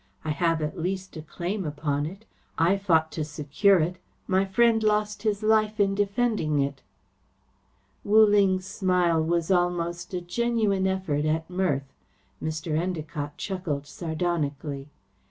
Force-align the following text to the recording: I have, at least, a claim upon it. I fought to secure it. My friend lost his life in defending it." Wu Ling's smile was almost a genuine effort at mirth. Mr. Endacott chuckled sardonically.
I 0.25 0.31
have, 0.31 0.63
at 0.63 0.79
least, 0.79 1.15
a 1.15 1.21
claim 1.21 1.63
upon 1.63 2.07
it. 2.07 2.25
I 2.57 2.75
fought 2.75 3.11
to 3.11 3.23
secure 3.23 3.77
it. 3.77 3.97
My 4.25 4.45
friend 4.45 4.81
lost 4.81 5.21
his 5.21 5.43
life 5.43 5.79
in 5.79 5.93
defending 5.93 6.57
it." 6.57 6.81
Wu 8.03 8.25
Ling's 8.25 8.65
smile 8.65 9.21
was 9.23 9.51
almost 9.51 10.11
a 10.15 10.21
genuine 10.21 10.87
effort 10.87 11.25
at 11.25 11.47
mirth. 11.51 11.93
Mr. 12.41 12.71
Endacott 12.75 13.37
chuckled 13.37 13.85
sardonically. 13.85 14.89